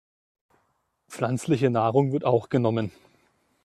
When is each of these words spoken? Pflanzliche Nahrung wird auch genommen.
Pflanzliche 1.09 1.69
Nahrung 1.69 2.11
wird 2.11 2.23
auch 2.25 2.49
genommen. 2.49 2.91